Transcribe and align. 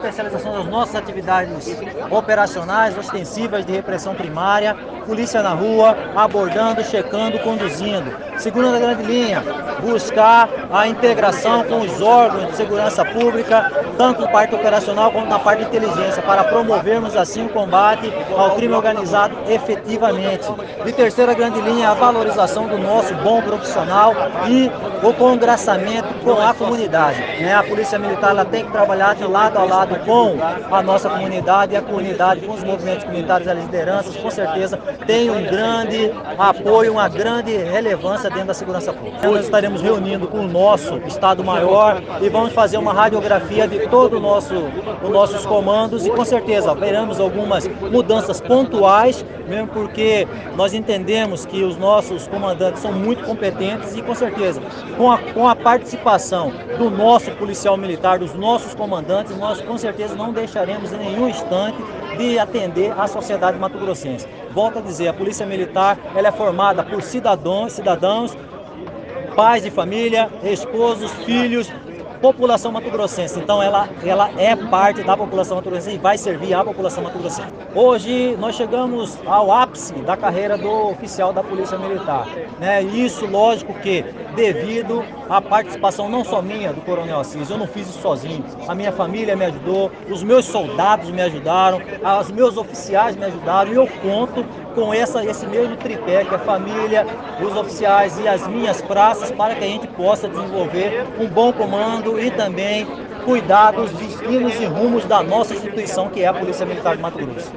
especialização 0.00 0.52
das 0.52 0.66
nossas 0.66 0.94
atividades 0.94 1.76
operacionais, 2.08 2.96
ostensivas 2.96 3.66
de 3.66 3.72
repressão 3.72 4.14
primária, 4.14 4.72
polícia 5.04 5.42
na 5.42 5.50
rua, 5.50 5.96
abordando, 6.14 6.84
checando, 6.84 7.36
conduzindo. 7.40 8.16
Segunda 8.36 8.78
grande 8.78 9.02
linha, 9.02 9.42
buscar 9.82 10.48
a 10.70 10.86
integração 10.86 11.64
com 11.64 11.80
os 11.80 12.00
órgãos 12.00 12.46
de 12.46 12.56
segurança 12.56 13.04
pública, 13.04 13.72
tanto 13.96 14.20
na 14.20 14.28
parte 14.28 14.54
operacional 14.54 15.10
como 15.10 15.26
na 15.26 15.40
parte 15.40 15.64
de 15.64 15.66
inteligência, 15.66 16.22
para 16.22 16.44
promovermos 16.44 17.16
assim 17.16 17.46
o 17.46 17.48
combate 17.48 18.12
ao 18.36 18.54
crime 18.54 18.74
organizado 18.74 19.34
efetivamente. 19.48 20.46
E 20.86 20.92
terceira 20.92 21.34
grande 21.34 21.60
linha, 21.60 21.90
a 21.90 21.94
valorização 21.94 22.68
do 22.68 22.78
nosso 22.78 23.12
bom 23.16 23.42
profissional 23.42 24.14
e 24.46 24.70
o 25.04 25.12
congraçamento 25.14 26.14
com 26.22 26.40
a 26.40 26.54
comunidade. 26.54 27.18
Né? 27.42 27.52
A 27.52 27.64
Polícia 27.64 27.98
Militar 27.98 28.30
ela 28.30 28.44
tem 28.44 28.64
que 28.64 28.70
trabalhar 28.70 29.16
de 29.16 29.24
lado 29.24 29.58
a 29.58 29.64
lado 29.64 29.87
com 29.96 30.36
a 30.74 30.82
nossa 30.82 31.08
comunidade 31.08 31.72
e 31.72 31.76
a 31.76 31.82
comunidade 31.82 32.40
com 32.40 32.52
os 32.52 32.64
movimentos 32.64 33.04
comunitários, 33.04 33.48
as 33.48 33.58
lideranças, 33.58 34.16
com 34.16 34.30
certeza 34.30 34.76
tem 35.06 35.30
um 35.30 35.42
grande 35.44 36.12
apoio, 36.38 36.92
uma 36.92 37.08
grande 37.08 37.56
relevância 37.56 38.28
dentro 38.28 38.48
da 38.48 38.54
segurança 38.54 38.92
pública. 38.92 39.28
Nós 39.28 39.44
estaremos 39.44 39.80
reunindo 39.80 40.26
com 40.26 40.40
o 40.40 40.48
nosso 40.48 40.98
Estado-Maior 41.06 42.02
e 42.20 42.28
vamos 42.28 42.52
fazer 42.52 42.76
uma 42.76 42.92
radiografia 42.92 43.66
de 43.66 43.86
todo 43.88 44.16
o 44.16 44.20
nosso, 44.20 44.54
os 45.02 45.10
nossos 45.10 45.46
comandos 45.46 46.06
e 46.06 46.10
com 46.10 46.24
certeza 46.24 46.74
veremos 46.74 47.20
algumas 47.20 47.68
mudanças 47.90 48.40
pontuais, 48.40 49.24
mesmo 49.46 49.68
porque 49.68 50.26
nós 50.56 50.74
entendemos 50.74 51.46
que 51.46 51.62
os 51.62 51.76
nossos 51.76 52.26
comandantes 52.26 52.82
são 52.82 52.92
muito 52.92 53.24
competentes 53.24 53.96
e 53.96 54.02
com 54.02 54.14
certeza 54.14 54.60
com 54.96 55.10
a, 55.10 55.18
com 55.18 55.48
a 55.48 55.56
participação 55.56 56.52
do 56.78 56.88
nosso 56.88 57.32
policial 57.32 57.76
militar, 57.76 58.20
dos 58.20 58.32
nossos 58.34 58.72
comandantes, 58.72 59.36
nós 59.36 59.60
com 59.60 59.76
certeza 59.76 60.14
não 60.14 60.32
deixaremos 60.32 60.92
em 60.92 60.98
nenhum 60.98 61.28
instante 61.28 61.76
de 62.16 62.38
atender 62.38 62.92
a 62.98 63.06
sociedade 63.08 63.58
mato-grossense. 63.58 64.26
Volto 64.52 64.78
a 64.78 64.82
dizer, 64.82 65.08
a 65.08 65.12
Polícia 65.12 65.44
Militar 65.44 65.98
ela 66.14 66.28
é 66.28 66.32
formada 66.32 66.84
por 66.84 67.02
cidadãos, 67.02 67.72
cidadãos, 67.72 68.36
pais 69.34 69.64
de 69.64 69.70
família, 69.70 70.30
esposos, 70.42 71.10
filhos, 71.24 71.70
população 72.20 72.72
mato-grossense. 72.72 73.38
Então 73.38 73.62
ela, 73.62 73.88
ela 74.04 74.30
é 74.36 74.54
parte 74.54 75.02
da 75.02 75.16
população 75.16 75.56
mato-grossense 75.56 75.96
e 75.96 75.98
vai 75.98 76.18
servir 76.18 76.54
à 76.54 76.64
população 76.64 77.02
mato-grossense. 77.02 77.52
Hoje 77.74 78.36
nós 78.38 78.56
chegamos 78.56 79.18
ao 79.26 79.50
ápice 79.52 79.94
da 79.94 80.16
carreira 80.16 80.56
do 80.56 80.90
oficial 80.90 81.32
da 81.32 81.42
Polícia 81.42 81.78
Militar. 81.78 82.26
Né? 82.58 82.82
Isso, 82.82 83.26
lógico 83.26 83.72
que 83.74 84.04
devido 84.34 85.04
à 85.28 85.40
participação 85.40 86.08
não 86.08 86.24
só 86.24 86.40
minha 86.40 86.72
do 86.72 86.80
Coronel 86.80 87.20
Assis, 87.20 87.50
eu 87.50 87.58
não 87.58 87.66
fiz 87.66 87.88
isso 87.88 88.00
sozinho. 88.00 88.44
A 88.66 88.74
minha 88.74 88.92
família 88.92 89.36
me 89.36 89.44
ajudou, 89.44 89.90
os 90.10 90.22
meus 90.22 90.44
soldados 90.44 91.10
me 91.10 91.22
ajudaram, 91.22 91.80
os 92.20 92.30
meus 92.30 92.56
oficiais 92.56 93.16
me 93.16 93.24
ajudaram 93.24 93.72
e 93.72 93.76
eu 93.76 93.86
conto 93.86 94.44
com 94.74 94.92
essa, 94.92 95.24
esse 95.24 95.46
mesmo 95.46 95.76
tripé, 95.76 96.24
que 96.24 96.34
a 96.34 96.38
família, 96.38 97.06
os 97.40 97.56
oficiais 97.56 98.18
e 98.18 98.28
as 98.28 98.46
minhas 98.46 98.80
praças, 98.82 99.30
para 99.30 99.54
que 99.54 99.64
a 99.64 99.68
gente 99.68 99.86
possa 99.88 100.28
desenvolver 100.28 101.06
um 101.18 101.26
bom 101.26 101.52
comando 101.52 102.18
e 102.18 102.30
também 102.30 102.86
cuidar 103.24 103.72
dos 103.72 103.90
destinos 103.92 104.54
e 104.60 104.64
rumos 104.64 105.04
da 105.04 105.22
nossa 105.22 105.54
instituição, 105.54 106.08
que 106.08 106.22
é 106.22 106.26
a 106.26 106.34
Polícia 106.34 106.64
Militar 106.64 106.96
de 106.96 107.02
Mato 107.02 107.18
Grosso. 107.18 107.52